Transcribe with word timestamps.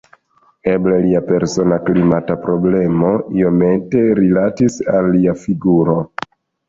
Eble 0.69 0.95
lia 1.01 1.19
persona 1.27 1.77
klimata 1.89 2.37
problemo 2.45 3.11
iomete 3.43 4.03
rilatis 4.21 4.79
al 4.97 5.13
lia 5.19 5.37
figuro. 5.47 5.99